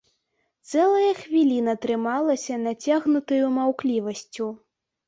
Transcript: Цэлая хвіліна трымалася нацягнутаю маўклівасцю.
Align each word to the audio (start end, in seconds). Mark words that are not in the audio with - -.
Цэлая 0.69 1.11
хвіліна 1.19 1.75
трымалася 1.83 2.59
нацягнутаю 2.65 3.45
маўклівасцю. 3.61 4.55